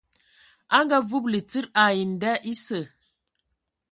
[0.77, 2.79] A ngaavúbulu tsid ai nda esǝ.